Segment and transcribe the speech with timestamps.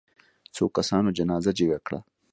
[0.55, 1.99] څو کسانو جنازه جګه کړه.